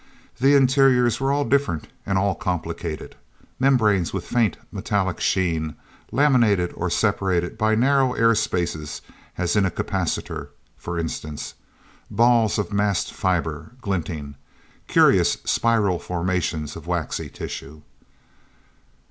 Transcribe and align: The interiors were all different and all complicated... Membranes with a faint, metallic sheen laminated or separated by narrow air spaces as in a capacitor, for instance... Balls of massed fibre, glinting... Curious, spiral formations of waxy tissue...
The 0.39 0.55
interiors 0.55 1.19
were 1.19 1.31
all 1.31 1.45
different 1.45 1.87
and 2.07 2.17
all 2.17 2.33
complicated... 2.33 3.15
Membranes 3.59 4.11
with 4.11 4.23
a 4.23 4.33
faint, 4.33 4.57
metallic 4.71 5.19
sheen 5.19 5.75
laminated 6.11 6.71
or 6.73 6.89
separated 6.89 7.55
by 7.55 7.75
narrow 7.75 8.13
air 8.13 8.33
spaces 8.33 9.03
as 9.37 9.55
in 9.55 9.63
a 9.63 9.69
capacitor, 9.69 10.47
for 10.75 10.97
instance... 10.97 11.53
Balls 12.09 12.57
of 12.57 12.73
massed 12.73 13.13
fibre, 13.13 13.73
glinting... 13.79 14.37
Curious, 14.87 15.33
spiral 15.45 15.99
formations 15.99 16.75
of 16.75 16.87
waxy 16.87 17.29
tissue... 17.29 17.83